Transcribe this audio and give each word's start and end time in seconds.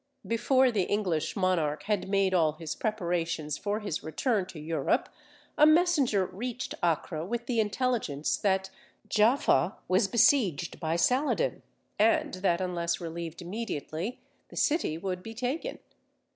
Before 0.25 0.71
the 0.71 0.85
English 0.85 1.35
monarch 1.35 1.83
had 1.83 2.09
made 2.09 2.33
all 2.33 2.53
his 2.53 2.73
preparations 2.73 3.59
for 3.59 3.81
his 3.81 4.01
return 4.01 4.47
to 4.47 4.59
Europe, 4.59 5.09
a 5.59 5.67
messenger 5.67 6.25
reached 6.25 6.73
Acre 6.83 7.23
with 7.23 7.45
the 7.45 7.59
intelligence 7.59 8.35
that 8.37 8.71
Jaffa 9.09 9.77
was 9.87 10.07
besieged 10.07 10.79
by 10.79 10.95
Saladin, 10.95 11.61
and 11.99 12.33
that, 12.33 12.61
unless 12.61 12.99
relieved 12.99 13.43
immediately, 13.43 14.19
the 14.49 14.57
city 14.57 14.97
would 14.97 15.21
be 15.21 15.35
taken. 15.35 15.77